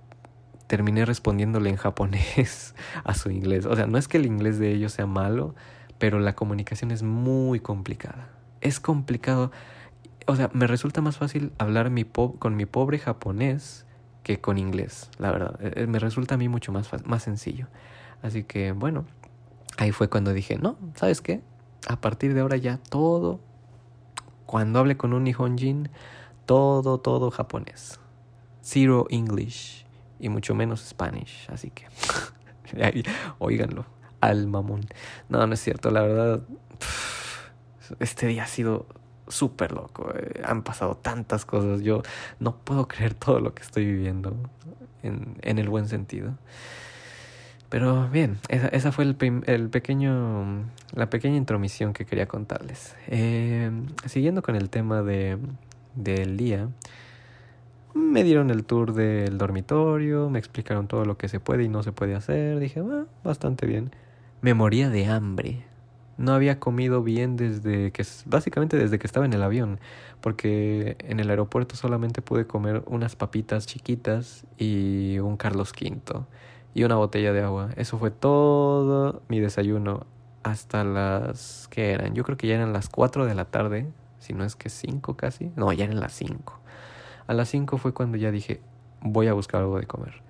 [0.67, 3.65] terminé respondiéndole en japonés a su inglés.
[3.65, 5.53] O sea, no es que el inglés de ellos sea malo,
[5.99, 8.29] pero la comunicación es muy complicada.
[8.65, 9.51] Es complicado.
[10.27, 11.91] O sea, me resulta más fácil hablar
[12.39, 13.85] con mi pobre japonés
[14.23, 15.59] que con inglés, la verdad.
[15.61, 17.67] Eh, eh, me resulta a mí mucho más, más sencillo.
[18.23, 19.05] Así que, bueno,
[19.77, 21.41] ahí fue cuando dije, no, ¿sabes qué?
[21.87, 23.39] A partir de ahora ya todo,
[24.47, 25.89] cuando hable con un Nihonjin,
[26.47, 27.99] todo, todo japonés
[28.65, 29.85] zero English
[30.19, 31.85] y mucho menos Spanish, así que
[33.37, 33.85] oíganlo,
[34.21, 34.81] al mamón.
[35.29, 36.41] No, no es cierto, la verdad,
[37.99, 38.85] este día ha sido
[39.27, 42.03] súper loco, eh, han pasado tantas cosas, yo
[42.39, 44.35] no puedo creer todo lo que estoy viviendo
[45.03, 46.35] en, en el buen sentido.
[47.69, 49.17] Pero bien, esa, esa fue el,
[49.47, 52.95] el, pequeño, la pequeña intromisión que quería contarles.
[53.07, 53.71] Eh,
[54.05, 55.37] siguiendo con el tema de,
[55.95, 56.69] del día,
[57.93, 61.81] me dieron el tour del dormitorio, me explicaron todo lo que se puede y no
[61.81, 62.59] se puede hacer.
[62.59, 63.91] Dije, ah, bastante bien.
[64.41, 65.65] Me moría de hambre.
[66.17, 69.79] No había comido bien desde que, básicamente desde que estaba en el avión,
[70.21, 76.23] porque en el aeropuerto solamente pude comer unas papitas chiquitas y un Carlos V
[76.73, 77.69] y una botella de agua.
[77.75, 80.05] Eso fue todo mi desayuno
[80.43, 82.13] hasta las que eran.
[82.13, 83.87] Yo creo que ya eran las 4 de la tarde,
[84.19, 85.51] si no es que 5 casi.
[85.55, 86.59] No, ya eran las 5.
[87.27, 88.61] A las 5 fue cuando ya dije,
[89.01, 90.21] voy a buscar algo de comer.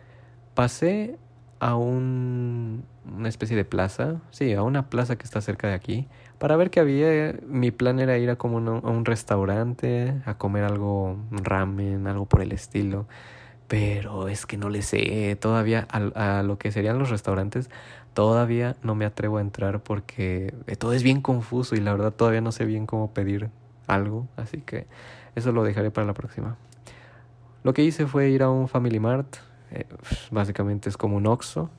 [0.54, 1.20] Pasé
[1.66, 2.86] a un,
[3.18, 6.70] una especie de plaza, sí, a una plaza que está cerca de aquí, para ver
[6.70, 7.34] qué había.
[7.48, 12.42] Mi plan era ir a como a un restaurante, a comer algo ramen, algo por
[12.42, 13.08] el estilo.
[13.68, 17.72] Pero es que no le sé, todavía a, a lo que serían los restaurantes,
[18.14, 22.42] todavía no me atrevo a entrar porque todo es bien confuso y la verdad todavía
[22.42, 23.50] no sé bien cómo pedir
[23.88, 24.86] algo, así que
[25.34, 26.58] eso lo dejaré para la próxima.
[27.64, 29.38] Lo que hice fue ir a un Family Mart,
[29.76, 29.86] eh,
[30.32, 31.70] básicamente es como un Oxxo,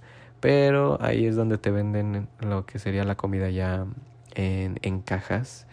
[0.40, 3.86] pero ahí es donde te venden lo que sería la comida ya
[4.34, 5.66] en, en cajas,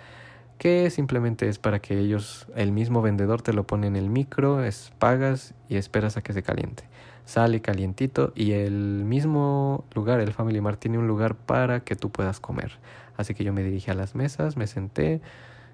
[0.58, 4.64] que simplemente es para que ellos, el mismo vendedor te lo pone en el micro,
[4.64, 6.86] es, pagas y esperas a que se caliente.
[7.26, 12.10] Sale calientito y el mismo lugar, el Family Mart, tiene un lugar para que tú
[12.10, 12.80] puedas comer.
[13.16, 15.22] Así que yo me dirigí a las mesas, me senté,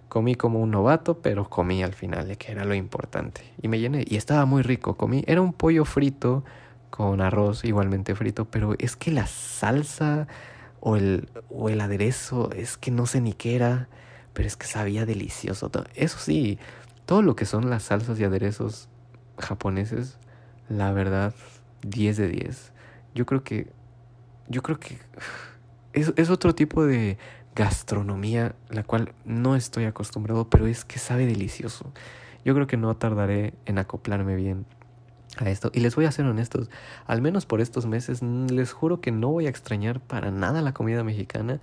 [0.09, 3.41] Comí como un novato, pero comí al final, que era lo importante.
[3.61, 4.03] Y me llené.
[4.07, 4.97] Y estaba muy rico.
[4.97, 6.43] Comí, era un pollo frito
[6.89, 10.27] con arroz igualmente frito, pero es que la salsa
[10.79, 13.87] o el, o el aderezo, es que no sé ni qué era,
[14.33, 15.71] pero es que sabía delicioso.
[15.95, 16.57] Eso sí,
[17.05, 18.89] todo lo que son las salsas y aderezos
[19.37, 20.17] japoneses,
[20.69, 21.33] la verdad,
[21.83, 22.71] 10 de 10.
[23.15, 23.67] Yo creo que,
[24.47, 24.97] yo creo que
[25.93, 27.17] es, es otro tipo de
[27.59, 31.91] gastronomía la cual no estoy acostumbrado, pero es que sabe delicioso.
[32.45, 34.65] Yo creo que no tardaré en acoplarme bien
[35.37, 35.69] a esto.
[35.73, 36.69] Y les voy a ser honestos,
[37.05, 40.73] al menos por estos meses, les juro que no voy a extrañar para nada la
[40.73, 41.59] comida mexicana.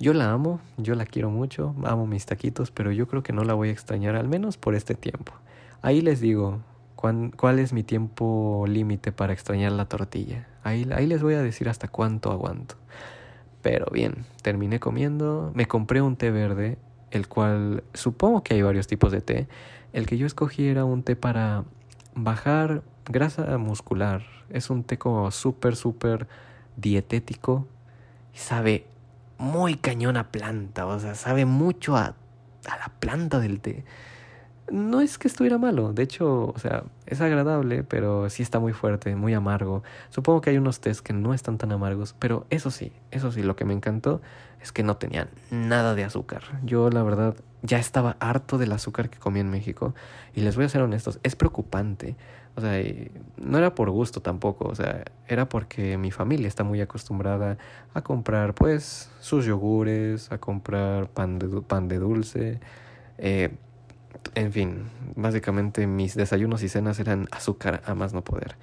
[0.00, 3.44] Yo la amo, yo la quiero mucho, amo mis taquitos, pero yo creo que no
[3.44, 5.32] la voy a extrañar al menos por este tiempo.
[5.82, 6.62] Ahí les digo
[6.96, 10.48] cuál es mi tiempo límite para extrañar la tortilla.
[10.64, 12.74] Ahí, ahí les voy a decir hasta cuánto aguanto.
[13.62, 16.78] Pero bien, terminé comiendo, me compré un té verde,
[17.10, 19.48] el cual supongo que hay varios tipos de té.
[19.92, 21.64] El que yo escogí era un té para
[22.14, 24.22] bajar grasa muscular.
[24.50, 26.28] Es un té como súper, súper
[26.76, 27.66] dietético
[28.34, 28.86] y sabe
[29.38, 32.14] muy cañón a planta, o sea, sabe mucho a,
[32.66, 33.84] a la planta del té.
[34.70, 38.72] No es que estuviera malo, de hecho, o sea, es agradable, pero sí está muy
[38.72, 39.82] fuerte, muy amargo.
[40.10, 43.42] Supongo que hay unos tés que no están tan amargos, pero eso sí, eso sí,
[43.42, 44.20] lo que me encantó
[44.60, 46.42] es que no tenían nada de azúcar.
[46.64, 49.94] Yo, la verdad, ya estaba harto del azúcar que comía en México
[50.34, 52.16] y les voy a ser honestos, es preocupante.
[52.56, 52.72] O sea,
[53.36, 57.56] no era por gusto tampoco, o sea, era porque mi familia está muy acostumbrada
[57.94, 62.58] a comprar pues sus yogures, a comprar pan de, pan de dulce,
[63.18, 63.50] eh,
[64.34, 68.56] en fin, básicamente mis desayunos y cenas eran azúcar a más no poder.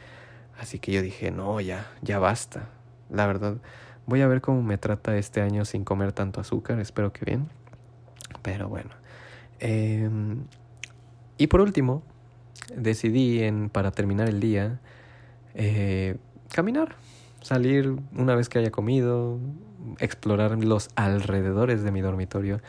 [0.60, 2.69] Así que yo dije, no, ya, ya basta.
[3.10, 3.58] La verdad,
[4.05, 7.49] voy a ver cómo me trata este año sin comer tanto azúcar, espero que bien.
[8.41, 8.91] Pero bueno.
[9.60, 10.45] Em,
[11.38, 12.03] y por último,
[12.75, 14.79] decidí en, para terminar el día
[15.53, 16.17] eh,
[16.53, 16.95] caminar,
[17.41, 19.39] salir una vez que haya comido,
[19.99, 22.62] explorar los alrededores de mi dormitorio,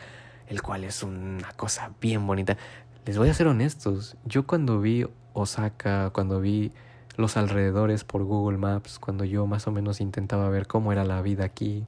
[0.47, 2.57] el cual es una cosa bien bonita.
[3.05, 6.71] Les voy a ser honestos, yo cuando vi Osaka, cuando vi
[7.15, 11.21] los alrededores por Google Maps, cuando yo más o menos intentaba ver cómo era la
[11.21, 11.85] vida aquí,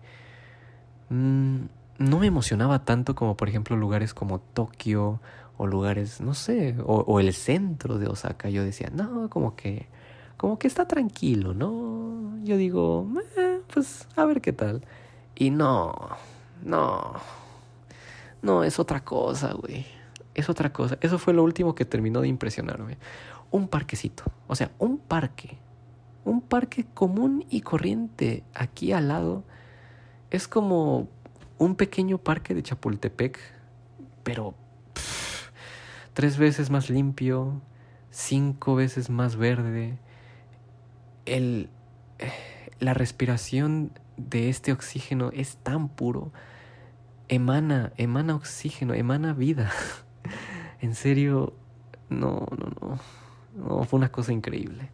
[1.10, 1.58] mm,
[2.00, 5.20] no me emocionaba tanto como por ejemplo lugares como Tokio
[5.58, 8.50] o lugares, no sé, o, el centro de Osaka.
[8.50, 9.88] Yo decía, no, como que,
[10.38, 12.40] como que está tranquilo, ¿no?
[12.46, 13.06] Yo digo,
[13.38, 14.84] eh, pues a ver qué tal.
[15.36, 15.94] Y no,
[16.64, 17.14] no,
[18.42, 19.86] no, es otra cosa, güey.
[20.34, 20.98] Es otra cosa.
[21.02, 22.98] Eso fue lo último que terminó de impresionarme.
[23.52, 25.58] Un parquecito, o sea, un parque.
[26.24, 29.44] Un parque común y corriente aquí al lado.
[30.30, 31.08] Es como
[31.58, 33.40] un pequeño parque de Chapultepec,
[34.24, 34.54] pero
[36.14, 37.62] tres veces más limpio,
[38.12, 39.98] cinco veces más verde.
[41.26, 41.70] El,
[42.80, 46.32] la respiración de este oxígeno es tan puro.
[47.30, 49.72] Emana, emana oxígeno, emana vida.
[50.82, 51.54] en serio,
[52.10, 53.00] no, no, no.
[53.56, 54.90] No, fue una cosa increíble.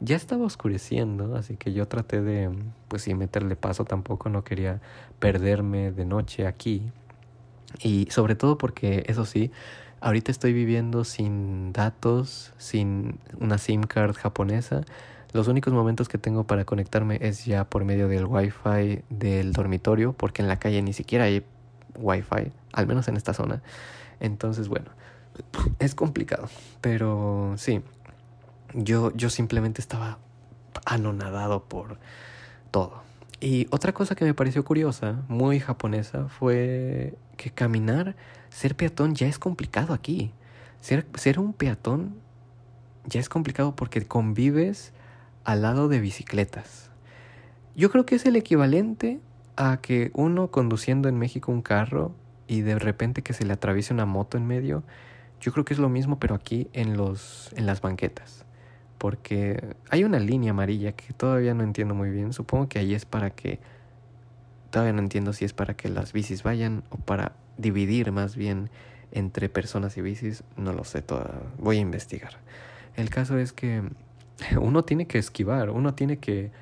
[0.00, 2.50] Ya estaba oscureciendo, así que yo traté de,
[2.88, 3.84] pues sí, meterle paso.
[3.84, 4.80] Tampoco no quería
[5.18, 6.82] perderme de noche aquí.
[7.82, 9.50] Y sobre todo porque, eso sí,
[10.00, 14.82] Ahorita estoy viviendo sin datos, sin una SIM card japonesa.
[15.32, 20.12] Los únicos momentos que tengo para conectarme es ya por medio del Wi-Fi del dormitorio,
[20.12, 21.42] porque en la calle ni siquiera hay
[22.00, 23.62] Wi-Fi, al menos en esta zona.
[24.20, 24.90] Entonces, bueno,
[25.78, 26.48] es complicado,
[26.80, 27.82] pero sí,
[28.74, 30.18] yo, yo simplemente estaba
[30.84, 31.98] anonadado por
[32.70, 33.02] todo.
[33.40, 38.16] Y otra cosa que me pareció curiosa, muy japonesa, fue que caminar
[38.50, 40.32] ser peatón ya es complicado aquí.
[40.80, 42.16] Ser, ser un peatón
[43.04, 44.92] ya es complicado porque convives
[45.44, 46.90] al lado de bicicletas.
[47.76, 49.20] Yo creo que es el equivalente
[49.58, 52.12] a que uno conduciendo en México un carro
[52.46, 54.84] y de repente que se le atraviese una moto en medio,
[55.40, 58.44] yo creo que es lo mismo pero aquí en los en las banquetas.
[58.98, 62.32] Porque hay una línea amarilla que todavía no entiendo muy bien.
[62.32, 63.58] Supongo que ahí es para que
[64.70, 68.70] todavía no entiendo si es para que las bicis vayan o para dividir más bien
[69.10, 72.34] entre personas y bicis, no lo sé, toda, voy a investigar.
[72.94, 73.82] El caso es que
[74.60, 76.52] uno tiene que esquivar, uno tiene que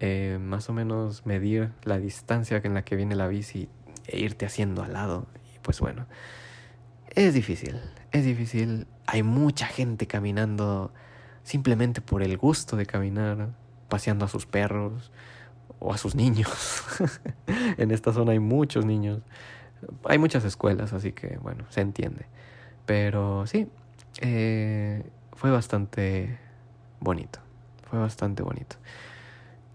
[0.00, 3.68] eh, más o menos medir la distancia en la que viene la bici
[4.06, 5.26] e irte haciendo al lado.
[5.54, 6.06] Y pues bueno,
[7.10, 7.80] es difícil,
[8.10, 8.86] es difícil.
[9.06, 10.92] Hay mucha gente caminando
[11.42, 13.50] simplemente por el gusto de caminar,
[13.88, 15.12] paseando a sus perros
[15.78, 16.82] o a sus niños.
[17.76, 19.20] en esta zona hay muchos niños.
[20.04, 22.26] Hay muchas escuelas, así que bueno, se entiende.
[22.86, 23.68] Pero sí,
[24.20, 26.38] eh, fue bastante
[27.00, 27.40] bonito.
[27.90, 28.76] Fue bastante bonito.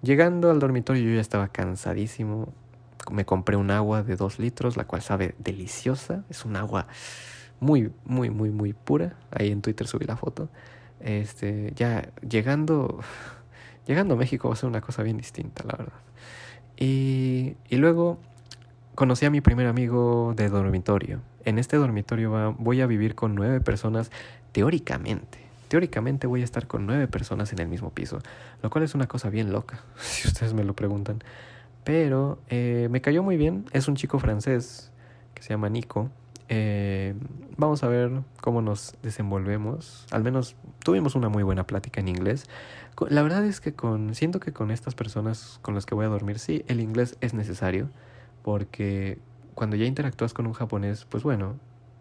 [0.05, 2.53] Llegando al dormitorio yo ya estaba cansadísimo.
[3.11, 6.23] Me compré un agua de dos litros, la cual sabe deliciosa.
[6.29, 6.85] Es un agua
[7.59, 9.15] muy, muy, muy, muy pura.
[9.31, 10.47] Ahí en Twitter subí la foto.
[10.99, 12.99] Este, ya llegando,
[13.87, 15.99] llegando a México va a ser una cosa bien distinta, la verdad.
[16.77, 18.19] Y, y luego
[18.93, 21.21] conocí a mi primer amigo de dormitorio.
[21.45, 24.11] En este dormitorio voy a vivir con nueve personas
[24.51, 25.44] teóricamente.
[25.67, 28.19] Teóricamente voy a estar con nueve personas en el mismo piso,
[28.61, 31.23] lo cual es una cosa bien loca, si ustedes me lo preguntan.
[31.83, 34.91] Pero eh, me cayó muy bien, es un chico francés
[35.33, 36.09] que se llama Nico.
[36.47, 37.15] Eh,
[37.57, 38.11] vamos a ver
[38.41, 40.07] cómo nos desenvolvemos.
[40.11, 42.45] Al menos tuvimos una muy buena plática en inglés.
[43.09, 46.09] La verdad es que con, siento que con estas personas con las que voy a
[46.09, 47.89] dormir, sí, el inglés es necesario
[48.41, 49.19] porque
[49.55, 51.55] cuando ya interactúas con un japonés, pues bueno,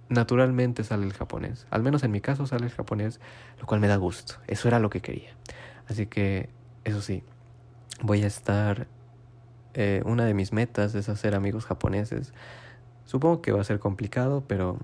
[0.08, 1.66] naturalmente sale el japonés.
[1.70, 3.20] Al menos en mi caso sale el japonés,
[3.60, 4.34] lo cual me da gusto.
[4.46, 5.30] Eso era lo que quería.
[5.88, 6.50] Así que,
[6.84, 7.22] eso sí,
[8.02, 8.86] voy a estar...
[9.76, 12.32] Eh, una de mis metas es hacer amigos japoneses.
[13.06, 14.78] Supongo que va a ser complicado, pero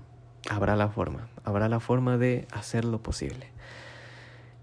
[0.49, 1.29] habrá la forma.
[1.45, 3.47] Habrá la forma de hacer lo posible.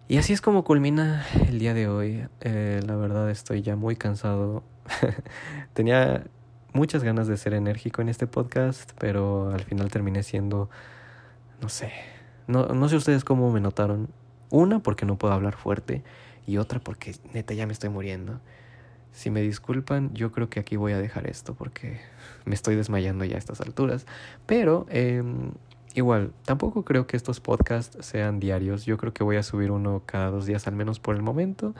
[0.06, 2.26] Y así es como culmina el día de hoy.
[2.40, 4.62] Eh, la verdad estoy ya muy cansado.
[5.74, 6.24] Tenía
[6.78, 10.70] muchas ganas de ser enérgico en este podcast, pero al final terminé siendo,
[11.60, 11.90] no sé,
[12.46, 14.08] no, no sé ustedes cómo me notaron.
[14.48, 16.04] Una, porque no puedo hablar fuerte,
[16.46, 18.40] y otra, porque neta ya me estoy muriendo.
[19.10, 22.00] Si me disculpan, yo creo que aquí voy a dejar esto porque
[22.44, 24.06] me estoy desmayando ya a estas alturas.
[24.46, 25.50] Pero em,
[25.94, 28.86] igual, tampoco creo que estos podcasts sean diarios.
[28.86, 31.74] Yo creo que voy a subir uno cada dos días al menos por el momento.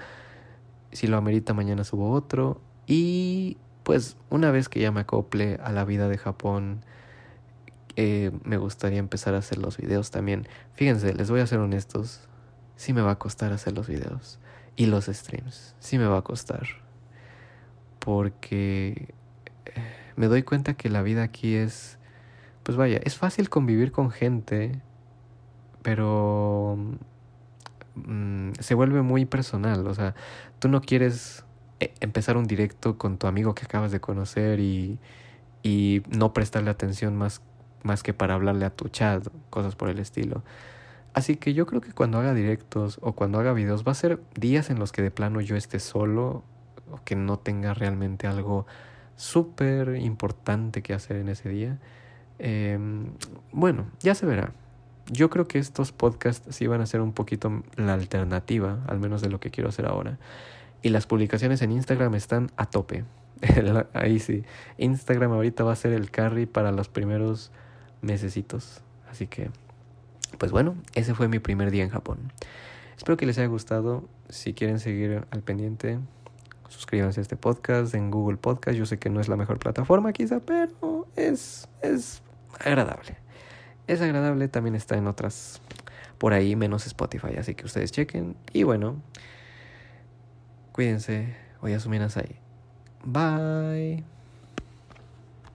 [0.91, 2.61] Si lo amerita, mañana subo otro.
[2.89, 3.59] Y
[3.89, 6.85] pues una vez que ya me acople a la vida de Japón,
[7.97, 10.47] eh, me gustaría empezar a hacer los videos también.
[10.75, 12.29] Fíjense, les voy a ser honestos,
[12.77, 14.41] sí me va a costar hacer los videos
[14.77, 16.67] y los streams, sí me va a costar.
[17.99, 19.15] Porque
[19.65, 19.73] eh,
[20.17, 21.97] me doy cuenta que la vida aquí es,
[22.65, 24.83] pues vaya, es fácil convivir con gente,
[25.81, 26.77] pero
[27.95, 30.15] mm, se vuelve muy personal, o sea,
[30.59, 31.47] tú no quieres
[32.01, 34.99] empezar un directo con tu amigo que acabas de conocer y,
[35.63, 37.43] y no prestarle atención más,
[37.83, 40.43] más que para hablarle a tu chat, cosas por el estilo.
[41.15, 44.21] Así que yo creo que cuando haga directos o cuando haga videos va a ser
[44.35, 46.45] días en los que de plano yo esté solo
[46.91, 48.67] o que no tenga realmente algo
[49.17, 51.79] súper importante que hacer en ese día.
[52.39, 53.11] Em,
[53.53, 54.53] bueno, ya se verá.
[55.11, 59.23] Yo creo que estos podcasts sí van a ser un poquito la alternativa, al menos
[59.23, 60.19] de lo que quiero hacer ahora.
[60.83, 63.05] Y las publicaciones en Instagram están a tope.
[63.93, 64.45] Ahí sí.
[64.79, 67.51] Instagram ahorita va a ser el carry para los primeros
[68.01, 68.83] mesecitos.
[69.11, 69.51] Así que,
[70.39, 72.33] pues bueno, ese fue mi primer día en Japón.
[72.97, 74.09] Espero que les haya gustado.
[74.29, 75.99] Si quieren seguir al pendiente,
[76.69, 78.77] suscríbanse a este podcast en Google Podcast.
[78.77, 82.23] Yo sé que no es la mejor plataforma quizá, pero es, es
[82.61, 83.17] agradable.
[83.87, 85.61] Es agradable, también está en otras
[86.19, 87.37] por ahí, menos Spotify.
[87.39, 88.37] Así que ustedes chequen.
[88.53, 88.97] Y bueno,
[90.79, 91.35] Cuídense.
[91.61, 92.39] Voy a asumir ahí.
[93.05, 94.05] Bye.